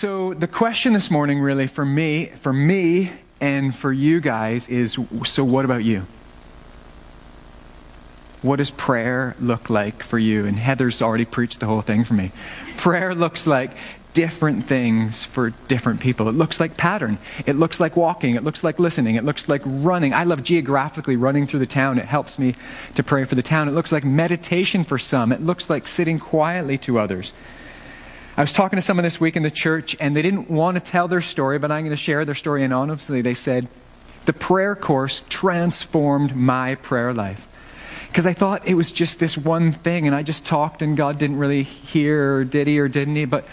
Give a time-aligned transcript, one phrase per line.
[0.00, 4.98] So the question this morning, really, for me, for me, and for you guys, is:
[5.26, 6.06] so what about you?
[8.40, 10.46] What does prayer look like for you?
[10.46, 12.32] And Heather's already preached the whole thing for me.
[12.78, 13.72] Prayer looks like
[14.14, 16.30] different things for different people.
[16.30, 17.18] It looks like pattern.
[17.44, 18.36] It looks like walking.
[18.36, 19.16] It looks like listening.
[19.16, 20.14] It looks like running.
[20.14, 21.98] I love geographically running through the town.
[21.98, 22.54] It helps me
[22.94, 23.68] to pray for the town.
[23.68, 25.30] It looks like meditation for some.
[25.30, 27.34] It looks like sitting quietly to others.
[28.40, 30.80] I was talking to someone this week in the church, and they didn't want to
[30.80, 33.20] tell their story, but I'm going to share their story anonymously.
[33.20, 33.68] They said,
[34.24, 37.46] The prayer course transformed my prayer life
[38.08, 41.18] because I thought it was just this one thing, and I just talked, and God
[41.18, 43.26] didn't really hear, or did he, or didn't he?
[43.26, 43.44] But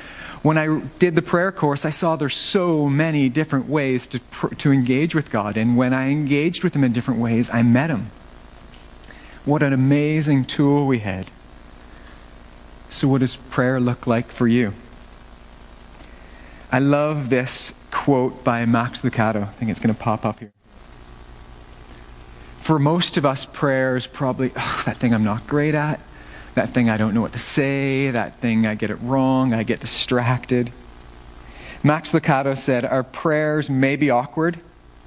[0.41, 4.19] when I did the prayer course, I saw there's so many different ways to,
[4.59, 5.57] to engage with God.
[5.57, 8.09] And when I engaged with Him in different ways, I met Him.
[9.43, 11.29] What an amazing tool we had.
[12.89, 14.73] So, what does prayer look like for you?
[16.71, 19.43] I love this quote by Max Lucado.
[19.43, 20.51] I think it's going to pop up here
[22.67, 26.01] for most of us, prayer is probably oh, that thing I'm not great at,
[26.55, 29.63] that thing I don't know what to say, that thing I get it wrong, I
[29.63, 30.73] get distracted.
[31.81, 34.59] Max Lucado said, Our prayers may be awkward.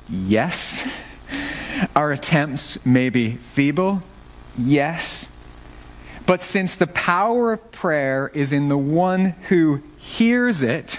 [0.08, 0.89] Yes.
[1.95, 4.03] Our attempts may be feeble.
[4.56, 5.28] Yes.
[6.31, 10.97] But since the power of prayer is in the one who hears it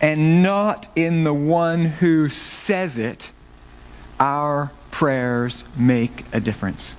[0.00, 3.32] and not in the one who says it,
[4.20, 6.94] our prayers make a difference.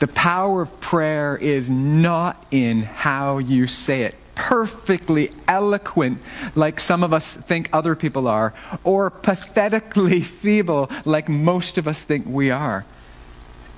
[0.00, 6.20] The power of prayer is not in how you say it, perfectly eloquent
[6.56, 12.02] like some of us think other people are, or pathetically feeble like most of us
[12.02, 12.84] think we are.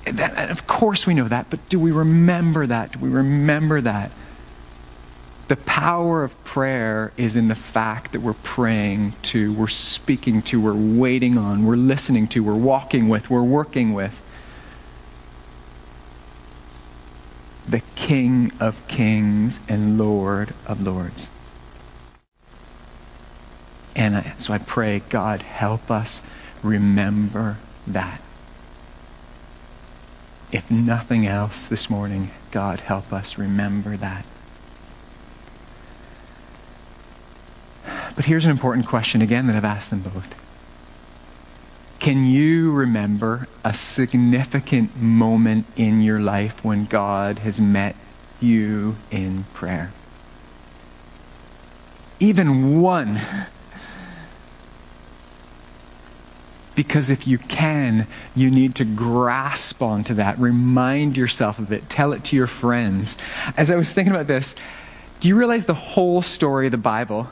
[0.05, 2.93] And of course we know that, but do we remember that?
[2.93, 4.13] Do we remember that?
[5.49, 10.61] The power of prayer is in the fact that we're praying to, we're speaking to,
[10.61, 14.21] we're waiting on, we're listening to, we're walking with, we're working with
[17.69, 21.31] the King of Kings and Lord of Lords.
[23.95, 26.23] And I, so I pray, God, help us
[26.63, 28.21] remember that.
[30.53, 34.27] If nothing else this morning, God, help us remember that.
[38.15, 40.39] But here's an important question again that I've asked them both.
[41.99, 47.97] Can you remember a significant moment in your life when God has met
[48.39, 49.93] you in prayer?
[52.21, 53.23] Even one.
[56.75, 60.39] Because if you can, you need to grasp onto that.
[60.39, 61.89] Remind yourself of it.
[61.89, 63.19] Tell it to your friends.
[63.57, 64.55] As I was thinking about this,
[65.21, 67.29] do you realize the whole story of the Bible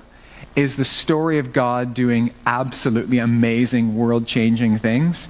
[0.56, 5.28] is the story of God doing absolutely amazing, world changing things.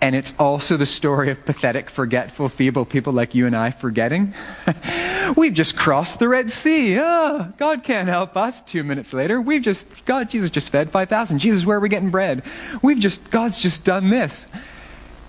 [0.00, 4.34] And it's also the story of pathetic, forgetful, feeble people like you and I forgetting.
[5.36, 6.98] We've just crossed the Red Sea.
[7.00, 8.60] Oh, God can't help us.
[8.60, 11.38] Two minutes later, we've just, God, Jesus just fed 5,000.
[11.38, 12.42] Jesus, where are we getting bread?
[12.82, 14.46] We've just, God's just done this.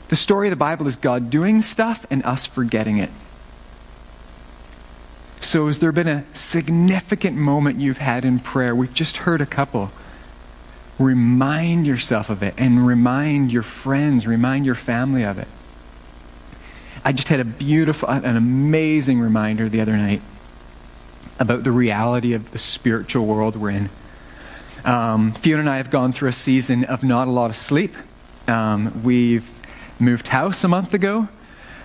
[0.09, 3.09] The story of the Bible is God doing stuff and us forgetting it.
[5.39, 8.75] So, has there been a significant moment you've had in prayer?
[8.75, 9.91] We've just heard a couple.
[10.97, 15.47] Remind yourself of it and remind your friends, remind your family of it.
[17.03, 20.21] I just had a beautiful, an amazing reminder the other night
[21.39, 23.89] about the reality of the spiritual world we're in.
[24.85, 27.93] Um, Fiona and I have gone through a season of not a lot of sleep.
[28.47, 29.49] Um, we've
[29.99, 31.27] moved house a month ago.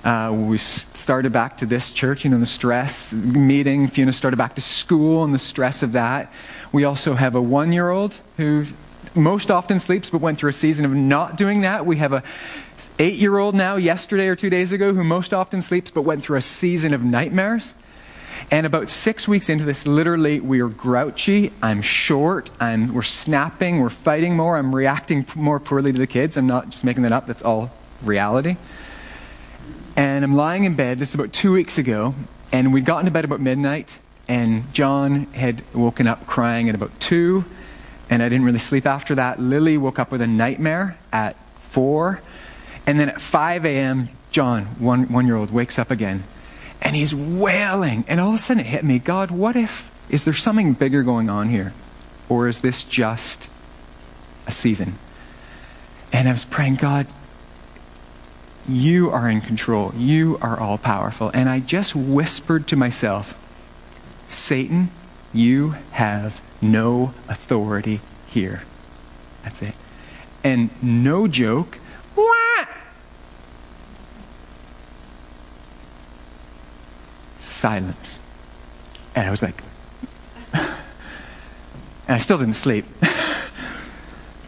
[0.04, 3.88] Uh, we started back to this church, you know, the stress meeting.
[3.88, 6.32] Fiona started back to school and the stress of that.
[6.72, 8.64] We also have a one year old who
[9.14, 11.84] most often sleeps but went through a season of not doing that.
[11.86, 12.22] We have a
[12.98, 16.22] eight year old now, yesterday or two days ago, who most often sleeps but went
[16.22, 17.74] through a season of nightmares.
[18.50, 21.52] And about six weeks into this, literally, we are grouchy.
[21.62, 22.50] I'm short.
[22.58, 23.80] I'm, we're snapping.
[23.80, 24.56] We're fighting more.
[24.56, 26.36] I'm reacting more poorly to the kids.
[26.36, 27.26] I'm not just making that up.
[27.26, 27.70] That's all
[28.02, 28.56] reality.
[29.96, 32.14] And I'm lying in bed, this is about two weeks ago,
[32.52, 33.98] and we'd gotten to bed about midnight,
[34.28, 37.44] and John had woken up crying at about 2,
[38.10, 39.40] and I didn't really sleep after that.
[39.40, 42.20] Lily woke up with a nightmare at 4,
[42.86, 46.24] and then at 5 a.m., John, one, one year old, wakes up again,
[46.82, 48.04] and he's wailing.
[48.08, 51.02] And all of a sudden it hit me God, what if, is there something bigger
[51.02, 51.72] going on here?
[52.28, 53.48] Or is this just
[54.46, 54.94] a season?
[56.12, 57.06] And I was praying, God,
[58.68, 59.92] you are in control.
[59.96, 61.30] You are all powerful.
[61.32, 63.36] And I just whispered to myself,
[64.28, 64.90] Satan,
[65.32, 68.62] you have no authority here.
[69.42, 69.74] That's it.
[70.42, 71.78] And no joke,
[72.16, 72.66] wah!
[77.38, 78.20] Silence.
[79.14, 79.62] And I was like,
[80.52, 80.70] and
[82.08, 82.84] I still didn't sleep.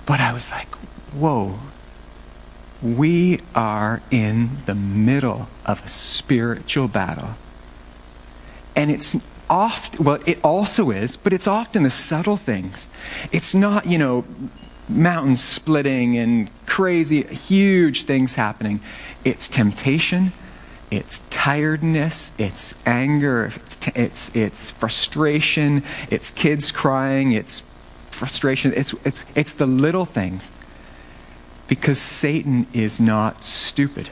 [0.06, 0.69] but I was like,
[1.14, 1.59] whoa,
[2.82, 7.31] we are in the middle of a spiritual battle.
[8.75, 9.14] And it's
[9.99, 12.88] well it also is but it's often the subtle things.
[13.31, 14.25] It's not you know
[14.88, 18.81] mountains splitting and crazy huge things happening.
[19.25, 20.32] It's temptation
[20.90, 27.62] it's tiredness it's anger it's it's, it's frustration it's kids crying it's
[28.22, 28.72] frustration.
[28.76, 30.52] It's it's it's the little things.
[31.66, 34.10] Because satan is not stupid.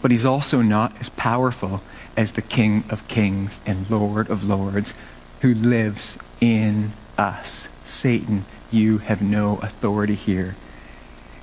[0.00, 1.82] But he's also not as powerful
[2.16, 4.94] as the King of Kings and Lord of Lords
[5.40, 7.68] who lives in us.
[7.84, 10.56] Satan, you have no authority here.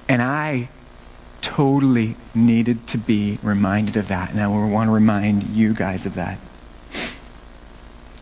[0.07, 0.69] And I
[1.41, 4.31] totally needed to be reminded of that.
[4.31, 6.37] And I want to remind you guys of that.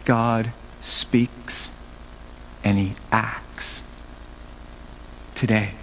[0.06, 0.52] God
[0.82, 1.70] speaks
[2.64, 3.84] and he acts
[5.36, 5.76] today.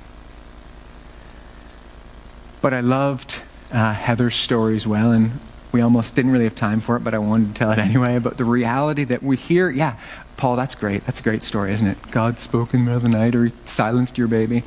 [2.61, 3.41] But I loved
[3.73, 5.41] uh, Heather's story as well, and
[5.73, 8.19] we almost didn't really have time for it, but I wanted to tell it anyway.
[8.19, 9.97] But the reality that we hear, yeah,
[10.37, 11.05] Paul, that's great.
[11.05, 11.99] That's a great story, isn't it?
[12.11, 14.63] God spoke in the middle of the night, or he silenced your baby,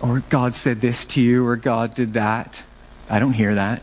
[0.00, 2.62] or God said this to you, or God did that.
[3.08, 3.82] I don't hear that.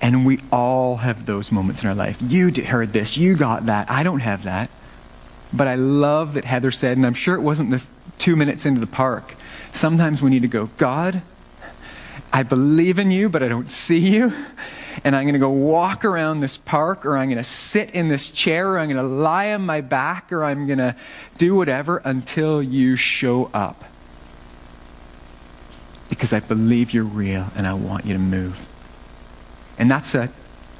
[0.00, 2.18] And we all have those moments in our life.
[2.20, 3.90] You heard this, you got that.
[3.90, 4.68] I don't have that.
[5.52, 7.82] But I love that Heather said, and I'm sure it wasn't the
[8.18, 9.36] two minutes into the park.
[9.72, 11.22] Sometimes we need to go, God,
[12.32, 14.32] I believe in you, but I don't see you.
[15.04, 18.08] And I'm going to go walk around this park, or I'm going to sit in
[18.08, 20.96] this chair, or I'm going to lie on my back, or I'm going to
[21.36, 23.84] do whatever until you show up.
[26.08, 28.58] Because I believe you're real and I want you to move.
[29.78, 30.28] And that's a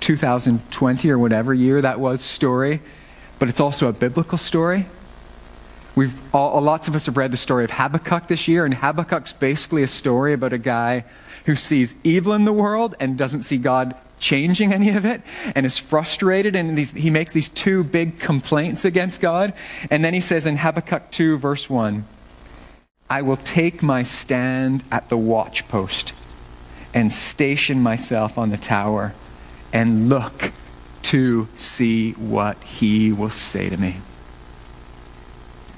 [0.01, 2.81] 2020 or whatever year that was story,
[3.39, 4.87] but it's also a biblical story.
[5.95, 9.33] We've all, lots of us have read the story of Habakkuk this year, and Habakkuk's
[9.33, 11.05] basically a story about a guy
[11.47, 15.21] who sees evil in the world and doesn't see God changing any of it
[15.55, 19.53] and is frustrated and these, he makes these two big complaints against God.
[19.91, 22.07] And then he says in Habakkuk 2, verse 1,
[23.11, 26.13] I will take my stand at the watchpost
[26.95, 29.13] and station myself on the tower
[29.73, 30.53] and look
[31.03, 33.97] to see what he will say to me.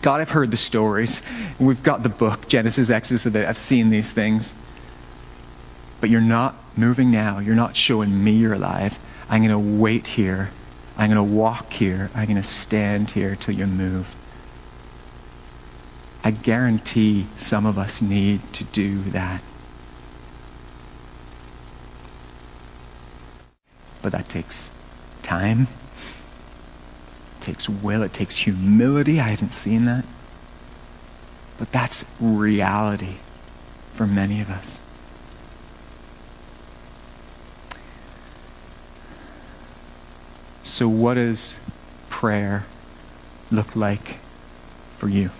[0.02, 1.22] God, I've heard the stories.
[1.58, 4.52] We've got the book, Genesis, Exodus, I've seen these things
[6.04, 7.38] but you're not moving now.
[7.38, 8.98] You're not showing me you're alive.
[9.30, 10.50] I'm going to wait here.
[10.98, 12.10] I'm going to walk here.
[12.14, 14.14] I'm going to stand here till you move.
[16.22, 19.42] I guarantee some of us need to do that.
[24.02, 24.68] But that takes
[25.22, 25.68] time,
[27.38, 29.20] it takes will, it takes humility.
[29.20, 30.04] I haven't seen that.
[31.56, 33.14] But that's reality
[33.94, 34.82] for many of us.
[40.64, 41.58] So, what does
[42.08, 42.64] prayer
[43.50, 44.16] look like
[44.96, 45.30] for you?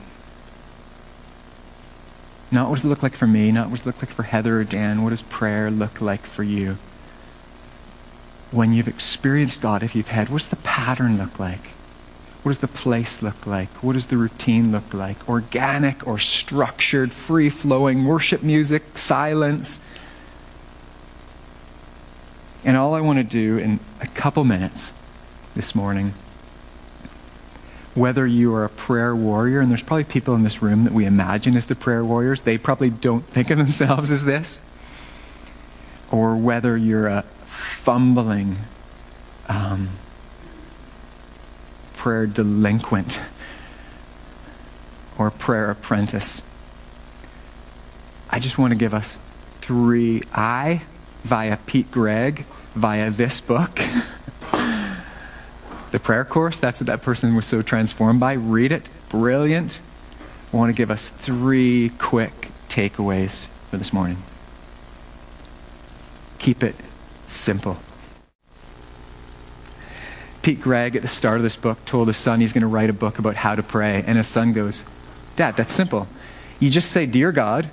[2.52, 4.25] Not what does it look like for me, not what does it look like for
[4.25, 5.02] Heather or Dan.
[5.02, 6.76] What does prayer look like for you?
[8.50, 11.69] When you've experienced God, if you've had, what's the pattern look like?
[12.43, 13.71] What does the place look like?
[13.83, 15.26] What does the routine look like?
[15.26, 19.81] Organic or structured, free flowing, worship music, silence?
[22.62, 24.93] And all I want to do in a couple minutes
[25.54, 26.14] this morning.
[27.94, 31.06] Whether you are a prayer warrior, and there's probably people in this room that we
[31.06, 34.61] imagine as the prayer warriors, they probably don't think of themselves as this.
[36.11, 38.56] Or whether you're a fumbling
[39.49, 39.90] um,
[41.96, 43.20] prayer delinquent
[45.18, 46.42] or prayer apprentice.
[48.30, 49.18] I just want to give us
[49.61, 50.23] three.
[50.32, 50.82] I,
[51.23, 52.44] via Pete Greig,
[52.75, 53.80] via this book,
[55.94, 56.58] the prayer course.
[56.58, 58.32] That's what that person was so transformed by.
[58.32, 58.90] Read it.
[59.10, 59.80] Brilliant.
[60.52, 64.18] I want to give us three quick takeaways for this morning.
[66.40, 66.74] Keep it
[67.28, 67.78] simple.
[70.42, 72.90] Pete Greig, at the start of this book, told his son he's going to write
[72.90, 74.02] a book about how to pray.
[74.04, 74.84] And his son goes,
[75.36, 76.08] Dad, that's simple.
[76.58, 77.70] You just say, Dear God,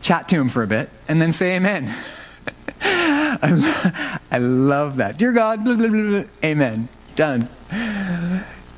[0.00, 1.94] chat to him for a bit, and then say Amen.
[2.80, 5.18] I, I love that.
[5.18, 6.88] Dear God, blah, blah, blah, Amen.
[7.18, 7.48] Done.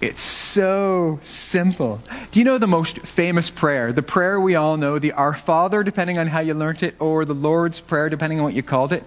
[0.01, 2.01] It's so simple.
[2.31, 3.93] Do you know the most famous prayer?
[3.93, 7.27] The prayer we all know, the Our Father, depending on how you learnt it, or
[7.27, 9.05] the Lord's Prayer, depending on what you called it,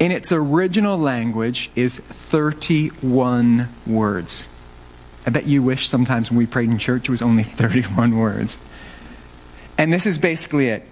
[0.00, 4.48] in its original language is 31 words.
[5.24, 8.58] I bet you wish sometimes when we prayed in church it was only 31 words.
[9.78, 10.82] And this is basically it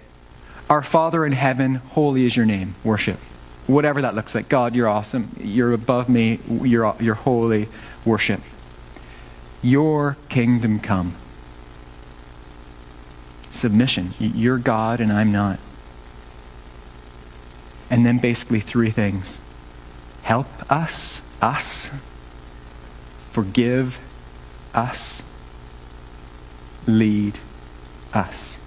[0.69, 2.75] Our Father in heaven, holy is your name.
[2.85, 3.19] Worship.
[3.67, 4.49] Whatever that looks like.
[4.49, 5.35] God, you're awesome.
[5.39, 6.39] You're above me.
[6.49, 7.69] You're, you're holy.
[8.03, 8.41] Worship.
[9.61, 11.15] Your kingdom come.
[13.51, 14.13] Submission.
[14.19, 15.59] You're God and I'm not.
[17.89, 19.39] And then basically three things
[20.23, 21.91] help us, us,
[23.31, 23.99] forgive
[24.73, 25.23] us,
[26.87, 27.37] lead
[28.13, 28.57] us.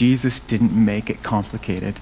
[0.00, 2.00] Jesus didn't make it complicated.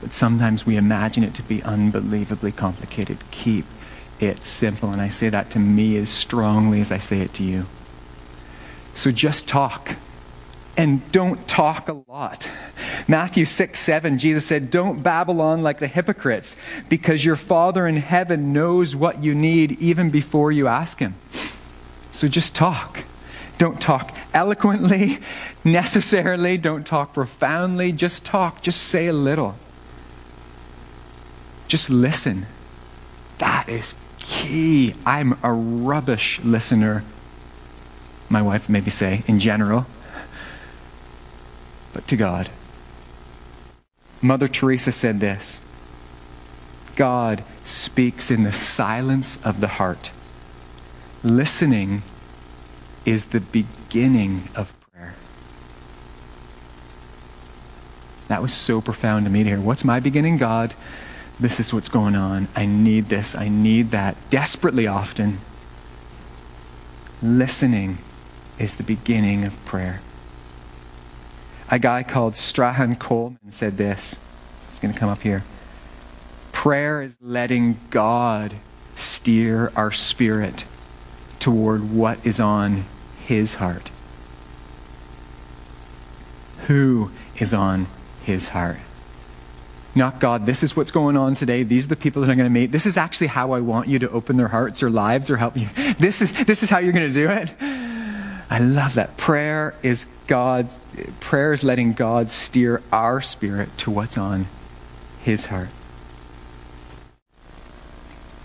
[0.00, 3.18] But sometimes we imagine it to be unbelievably complicated.
[3.30, 3.66] Keep
[4.18, 4.88] it simple.
[4.88, 7.66] And I say that to me as strongly as I say it to you.
[8.94, 9.96] So just talk.
[10.74, 12.48] And don't talk a lot.
[13.06, 16.56] Matthew 6 7, Jesus said, Don't babble on like the hypocrites,
[16.88, 21.14] because your Father in heaven knows what you need even before you ask Him.
[22.10, 23.04] So just talk.
[23.64, 25.20] Don't talk eloquently,
[25.64, 26.58] necessarily.
[26.58, 27.92] Don't talk profoundly.
[27.92, 28.60] Just talk.
[28.60, 29.54] Just say a little.
[31.66, 32.44] Just listen.
[33.38, 34.94] That is key.
[35.06, 37.04] I'm a rubbish listener.
[38.28, 39.86] My wife maybe say in general,
[41.94, 42.50] but to God.
[44.20, 45.62] Mother Teresa said this
[46.96, 50.10] God speaks in the silence of the heart.
[51.22, 52.02] Listening
[53.04, 55.14] is the beginning of prayer.
[58.28, 59.60] That was so profound to me to hear.
[59.60, 60.38] What's my beginning?
[60.38, 60.74] God,
[61.38, 62.48] this is what's going on.
[62.54, 63.34] I need this.
[63.34, 65.38] I need that desperately often.
[67.22, 67.98] Listening
[68.58, 70.00] is the beginning of prayer.
[71.70, 74.18] A guy called Strahan Coleman said this.
[74.62, 75.44] It's going to come up here.
[76.52, 78.54] Prayer is letting God
[78.96, 80.64] steer our spirit
[81.44, 82.86] toward what is on
[83.26, 83.90] his heart.
[86.68, 87.86] Who is on
[88.22, 88.78] his heart?
[89.94, 91.62] Not God, this is what's going on today.
[91.62, 92.72] These are the people that I'm going to meet.
[92.72, 95.54] This is actually how I want you to open their hearts or lives or help
[95.54, 95.68] you.
[95.98, 97.50] This is, this is how you're going to do it.
[98.48, 99.18] I love that.
[99.18, 100.80] Prayer is God's,
[101.20, 104.46] prayer is letting God steer our spirit to what's on
[105.20, 105.68] his heart.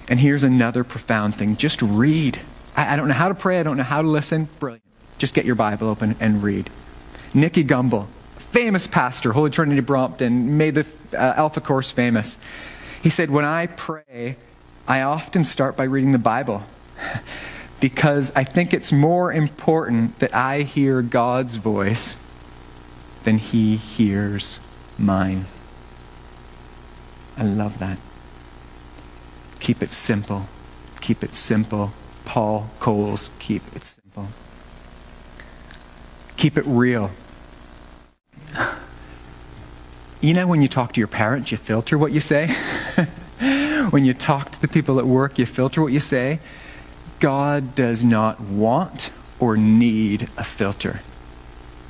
[0.09, 2.41] And here's another profound thing just read.
[2.75, 4.47] I, I, don't know how to pray, I don't know how to listen.
[4.59, 4.83] Brilliant.
[5.17, 6.69] Just get your Bible open and read.
[7.33, 8.07] Nicky Gumbel,
[8.37, 12.39] famous pastor, Holy Trinity Brompton, made the uh, Alpha Course famous.
[13.01, 14.37] He said, When I pray,
[14.87, 16.63] I often start by reading the Bible
[17.79, 22.17] because I think it's more important that I hear God's voice
[23.23, 24.59] than He hears
[24.97, 25.45] mine.
[27.37, 27.97] I love that.
[29.59, 30.47] Keep it simple.
[31.01, 31.91] Keep it simple.
[32.25, 34.27] Paul Coles, keep it simple.
[36.37, 37.11] Keep it real.
[40.21, 42.47] You know, when you talk to your parents, you filter what you say.
[43.89, 46.39] when you talk to the people at work, you filter what you say.
[47.19, 51.01] God does not want or need a filter.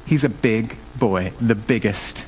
[0.05, 2.25] He's a big boy, the biggest.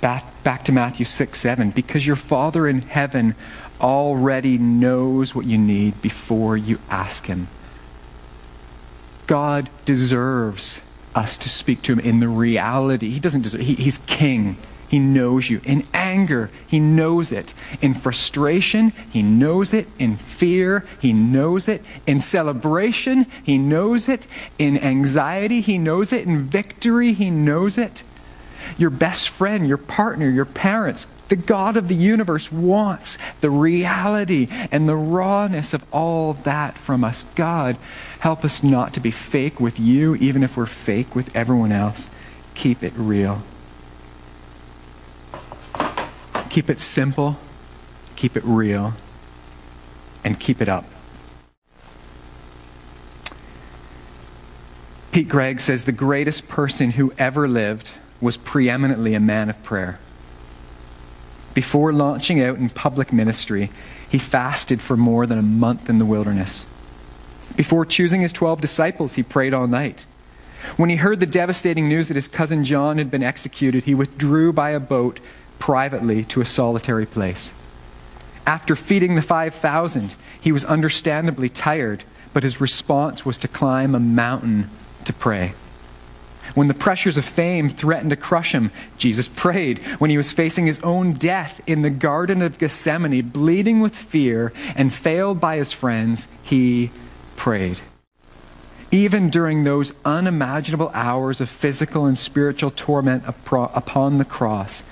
[0.00, 1.70] Back, back to Matthew 6 7.
[1.70, 3.34] Because your Father in heaven
[3.80, 7.48] already knows what you need before you ask Him.
[9.26, 10.80] God deserves
[11.14, 13.10] us to speak to Him in the reality.
[13.10, 14.56] He doesn't deserve, he, He's King.
[14.88, 15.60] He knows you.
[15.64, 17.54] In anger, He knows it.
[17.80, 19.86] In frustration, He knows it.
[20.00, 21.84] In fear, He knows it.
[22.08, 24.26] In celebration, He knows it.
[24.58, 26.26] In anxiety, He knows it.
[26.26, 28.02] In victory, He knows it.
[28.78, 34.48] Your best friend, your partner, your parents, the God of the universe wants the reality
[34.72, 37.24] and the rawness of all that from us.
[37.36, 37.76] God,
[38.18, 42.10] help us not to be fake with you, even if we're fake with everyone else.
[42.54, 43.42] Keep it real.
[46.50, 47.38] Keep it simple,
[48.16, 48.94] keep it real,
[50.24, 50.84] and keep it up.
[55.12, 60.00] Pete Greig says the greatest person who ever lived was preeminently a man of prayer.
[61.54, 63.70] Before launching out in public ministry,
[64.08, 66.66] he fasted for more than a month in the wilderness.
[67.56, 70.06] Before choosing his 12 disciples, he prayed all night.
[70.76, 74.52] When he heard the devastating news that his cousin John had been executed, he withdrew
[74.52, 75.18] by a boat
[75.58, 77.52] privately to a solitary place.
[78.46, 84.00] After feeding the 5,000, he was understandably tired, but his response was to climb a
[84.00, 84.68] mountain
[85.04, 85.54] to pray.
[86.54, 89.78] When the pressures of fame threatened to crush him, Jesus prayed.
[89.98, 94.52] When he was facing his own death in the Garden of Gethsemane, bleeding with fear
[94.74, 96.90] and failed by his friends, he
[97.36, 97.80] prayed.
[98.90, 104.82] Even during those unimaginable hours of physical and spiritual torment upon the cross,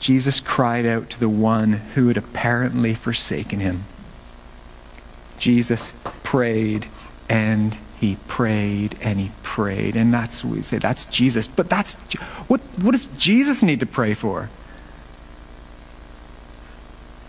[0.00, 3.84] Jesus cried out to the one who had apparently forsaken him.
[5.38, 6.86] Jesus prayed
[7.28, 9.96] and he prayed and he prayed.
[9.96, 11.48] And that's we say, that's Jesus.
[11.48, 11.94] But that's
[12.48, 14.50] what, what does Jesus need to pray for?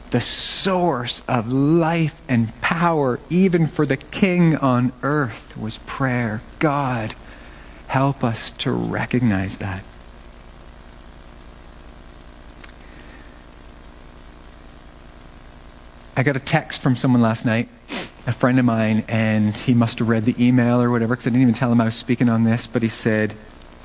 [0.10, 6.42] The source of life and power, even for the king on earth, was prayer.
[6.60, 7.14] God,
[7.88, 9.84] help us to recognize that.
[16.18, 17.70] I got a text from someone last night
[18.26, 21.30] a friend of mine, and he must have read the email or whatever, because I
[21.30, 23.36] didn't even tell him I was speaking on this, but he said,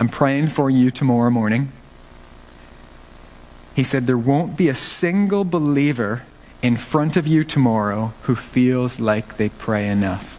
[0.00, 1.70] I'm praying for you tomorrow morning.
[3.76, 6.22] He said, There won't be a single believer
[6.62, 10.38] in front of you tomorrow who feels like they pray enough.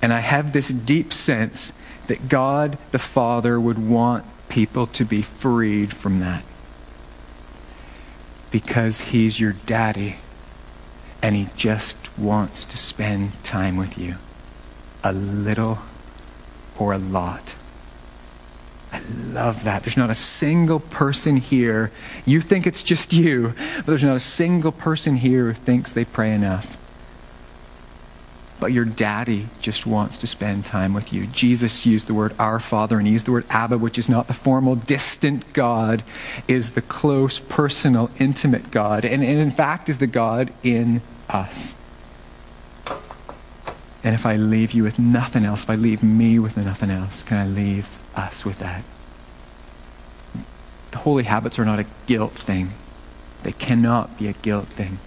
[0.00, 1.74] And I have this deep sense
[2.06, 6.42] that God the Father would want people to be freed from that.
[8.50, 10.16] Because He's your daddy
[11.22, 14.16] and He just wants to spend time with you.
[15.02, 15.78] A little
[16.78, 17.54] or a lot.
[18.92, 19.82] I love that.
[19.82, 21.90] There's not a single person here.
[22.24, 26.04] You think it's just you, but there's not a single person here who thinks they
[26.04, 26.76] pray enough.
[28.58, 31.26] But your daddy just wants to spend time with you.
[31.26, 34.28] Jesus used the word our Father and he used the word Abba, which is not
[34.28, 36.02] the formal, distant God,
[36.48, 39.04] is the close, personal, intimate God.
[39.04, 41.76] And, and in fact is the God in us.
[44.02, 47.22] And if I leave you with nothing else, if I leave me with nothing else,
[47.22, 48.84] can I leave us with that?
[50.92, 52.70] The holy habits are not a guilt thing.
[53.42, 54.98] They cannot be a guilt thing.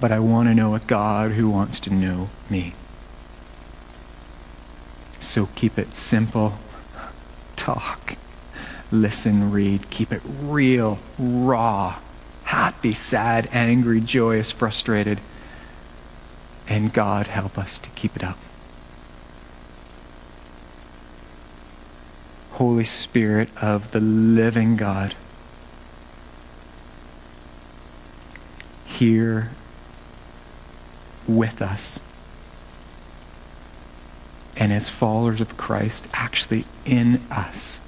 [0.00, 2.74] But I want to know a God who wants to know me.
[5.20, 6.58] So keep it simple.
[7.54, 8.16] Talk.
[8.90, 9.90] Listen, read.
[9.90, 11.98] Keep it real, raw
[12.50, 15.20] happy, sad, angry, joyous, frustrated.
[16.68, 18.38] And God help us to keep it up.
[22.52, 25.14] Holy Spirit of the living God,
[28.84, 29.50] here
[31.36, 32.00] with us.
[34.56, 37.80] And as followers of Christ, actually in us.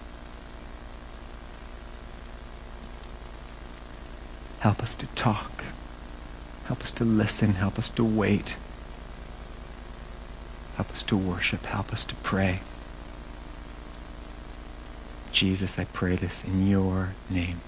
[4.61, 5.65] Help us to talk.
[6.67, 7.55] Help us to listen.
[7.55, 8.57] Help us to wait.
[10.77, 11.67] Help us to worship.
[11.67, 12.61] Help us to pray.
[15.33, 17.61] Jesus, I pray this in your name.